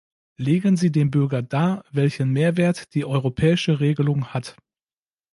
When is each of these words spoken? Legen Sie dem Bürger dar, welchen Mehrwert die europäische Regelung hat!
Legen 0.39 0.77
Sie 0.77 0.91
dem 0.91 1.11
Bürger 1.11 1.43
dar, 1.43 1.85
welchen 1.91 2.31
Mehrwert 2.31 2.95
die 2.95 3.05
europäische 3.05 3.79
Regelung 3.79 4.29
hat! 4.29 4.55